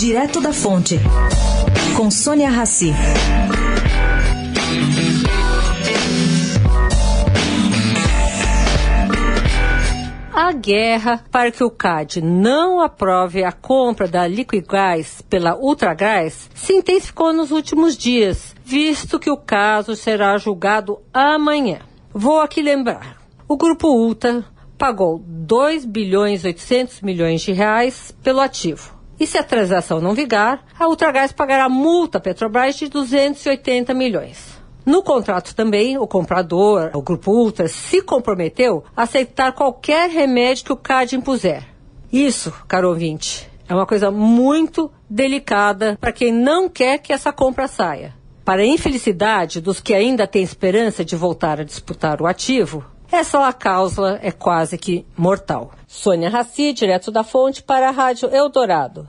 Direto 0.00 0.40
da 0.40 0.50
Fonte, 0.50 0.98
com 1.94 2.10
Sônia 2.10 2.48
Rassi. 2.48 2.90
A 10.32 10.52
guerra 10.52 11.22
para 11.30 11.50
que 11.50 11.62
o 11.62 11.70
CAD 11.70 12.22
não 12.22 12.80
aprove 12.80 13.44
a 13.44 13.52
compra 13.52 14.08
da 14.08 14.26
Liquigás 14.26 15.20
pela 15.28 15.54
Ultragás 15.54 16.48
se 16.54 16.72
intensificou 16.72 17.34
nos 17.34 17.50
últimos 17.50 17.94
dias, 17.94 18.56
visto 18.64 19.18
que 19.18 19.30
o 19.30 19.36
caso 19.36 19.94
será 19.94 20.38
julgado 20.38 20.98
amanhã. 21.12 21.80
Vou 22.10 22.40
aqui 22.40 22.62
lembrar. 22.62 23.18
O 23.46 23.54
grupo 23.54 23.88
Ultra 23.88 24.46
pagou 24.78 25.22
2 25.22 25.84
bilhões 25.84 26.42
800 26.42 27.02
milhões 27.02 27.42
de 27.42 27.52
reais 27.52 28.16
pelo 28.22 28.40
ativo. 28.40 28.98
E 29.20 29.26
se 29.26 29.36
a 29.36 29.44
transação 29.44 30.00
não 30.00 30.14
vigar, 30.14 30.64
a 30.78 30.88
Ultragás 30.88 31.30
pagará 31.30 31.68
multa 31.68 32.16
à 32.16 32.20
Petrobras 32.22 32.74
de 32.76 32.88
280 32.88 33.92
milhões. 33.92 34.58
No 34.86 35.02
contrato 35.02 35.54
também, 35.54 35.98
o 35.98 36.06
comprador, 36.06 36.90
o 36.94 37.02
Grupo 37.02 37.30
Ultra, 37.30 37.68
se 37.68 38.00
comprometeu 38.00 38.82
a 38.96 39.02
aceitar 39.02 39.52
qualquer 39.52 40.08
remédio 40.08 40.64
que 40.64 40.72
o 40.72 40.76
CAD 40.76 41.16
impuser. 41.16 41.62
Isso, 42.10 42.50
caro 42.66 42.88
ouvinte, 42.88 43.46
é 43.68 43.74
uma 43.74 43.86
coisa 43.86 44.10
muito 44.10 44.90
delicada 45.08 45.98
para 46.00 46.12
quem 46.12 46.32
não 46.32 46.66
quer 46.66 46.98
que 46.98 47.12
essa 47.12 47.30
compra 47.30 47.68
saia. 47.68 48.14
Para 48.42 48.62
a 48.62 48.66
infelicidade 48.66 49.60
dos 49.60 49.80
que 49.80 49.92
ainda 49.92 50.26
têm 50.26 50.42
esperança 50.42 51.04
de 51.04 51.14
voltar 51.14 51.60
a 51.60 51.64
disputar 51.64 52.22
o 52.22 52.26
ativo, 52.26 52.82
essa 53.12 53.52
cláusula 53.52 54.18
é 54.22 54.30
quase 54.30 54.78
que 54.78 55.06
mortal. 55.16 55.72
Sônia 55.86 56.30
Raci, 56.30 56.72
direto 56.72 57.10
da 57.10 57.24
fonte, 57.24 57.62
para 57.62 57.88
a 57.88 57.92
Rádio 57.92 58.28
Eldorado. 58.34 59.08